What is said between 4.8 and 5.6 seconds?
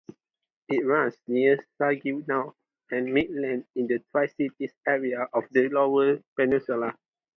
area of